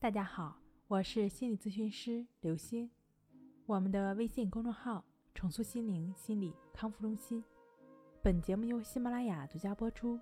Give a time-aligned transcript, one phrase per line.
[0.00, 0.56] 大家好，
[0.88, 2.90] 我是心理咨询师刘星。
[3.66, 5.04] 我们的微信公众号
[5.36, 7.44] “重塑心灵心理康复中心”。
[8.24, 10.18] 本节目由喜马拉雅独家播出。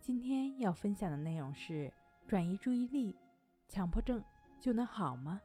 [0.00, 1.92] 今天要分享的内容是：
[2.28, 3.16] 转移注意力，
[3.66, 4.22] 强迫症
[4.60, 5.42] 就能好吗？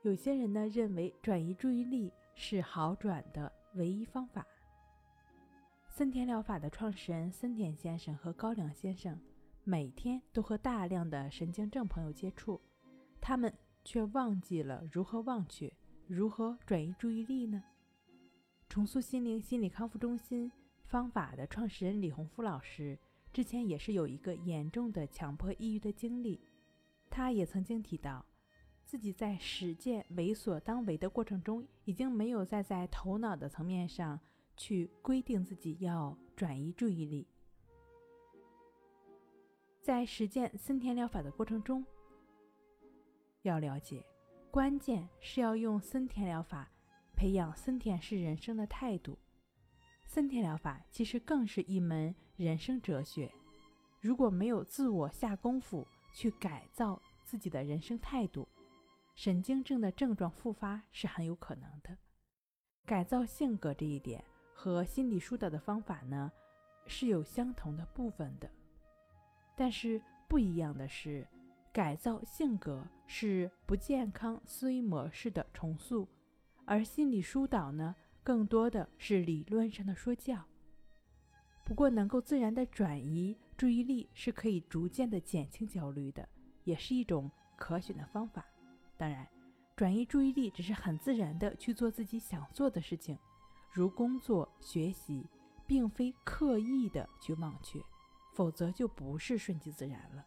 [0.00, 4.46] 有些人呢认为转移注意力是好转的唯一方法。
[5.86, 9.20] 森田疗法的创始人森田先生和高良先生。
[9.66, 12.60] 每天都和大量的神经症朋友接触，
[13.18, 13.50] 他们
[13.82, 15.74] 却忘记了如何忘却，
[16.06, 17.64] 如何转移注意力呢？
[18.68, 20.52] 重塑心灵心理康复中心
[20.84, 22.98] 方法的创始人李洪福老师
[23.32, 26.38] 之前也是有一个严重的强迫抑郁的经历，
[27.08, 28.26] 他也曾经提到，
[28.84, 34.20] 自己在实践为所当为的过程中，已经没有再在头脑的层面上
[34.58, 37.26] 去规定自己要转移注意力。
[39.84, 41.84] 在实践森田疗法的过程中，
[43.42, 44.02] 要了解，
[44.50, 46.70] 关键是要用森田疗法
[47.14, 49.18] 培养森田式人生的态度。
[50.06, 53.30] 森田疗法其实更是一门人生哲学。
[54.00, 58.48] 如果没有自我下功夫去改造自己的人生态度，
[59.14, 61.94] 神经症的症状复发是很有可能的。
[62.86, 66.32] 改造性格这一点和心理疏导的方法呢，
[66.86, 68.50] 是有相同的部分的。
[69.56, 71.26] 但是不一样的是，
[71.72, 76.08] 改造性格是不健康思维模式的重塑，
[76.64, 80.44] 而心理疏导呢，更多的是理论上的说教。
[81.64, 86.28] 不过，能够自然的转移注意力，是可以逐渐的减轻焦虑的，
[86.64, 88.44] 也是一种可选的方法。
[88.96, 89.26] 当然，
[89.74, 93.18] 转移注意力只是很自然的去做自己想做的事情，
[93.70, 95.26] 如工作、学习，
[95.66, 97.80] 并非刻意的去忘却。
[98.34, 100.26] 否则就不是顺其自然了。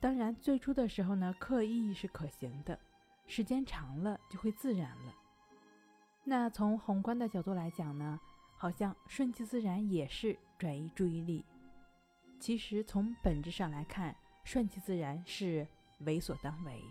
[0.00, 2.78] 当然，最初的时候呢，刻意是可行的，
[3.26, 5.14] 时间长了就会自然了。
[6.22, 8.20] 那从宏观的角度来讲呢，
[8.56, 11.44] 好像顺其自然也是转移注意力。
[12.38, 14.14] 其实从本质上来看，
[14.44, 15.66] 顺其自然是
[16.00, 16.82] 为所当为。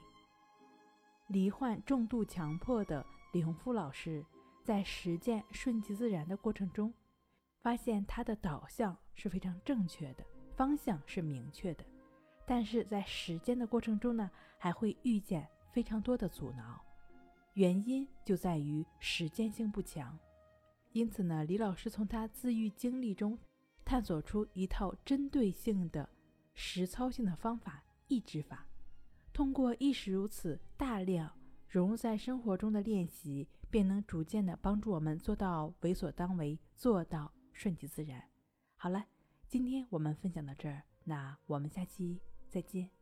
[1.27, 4.25] 罹患重度强迫的李洪福老师
[4.63, 6.93] 在实践顺其自然的过程中。
[7.61, 10.23] 发现他的导向是非常正确的，
[10.55, 11.83] 方向是明确的，
[12.45, 16.81] 但是在实践的过程中呢，还会遇见非常多的阻挠，
[17.53, 20.17] 原因就在于实践性不强。
[20.93, 23.37] 因此呢，李老师从他自愈经历中
[23.83, 26.07] 探索出一套针对性的
[26.53, 28.65] 实操性的方法——抑制法。
[29.33, 31.29] 通过意识如此大量
[31.67, 37.31] 融入在生活中的练习，便能逐渐的帮助我们做到为所当为，做到。
[37.57, 38.21] 顺其自然。
[38.75, 39.05] 好了，
[39.47, 42.19] 今天我们分享到这儿，那我们下期
[42.49, 42.94] 再见。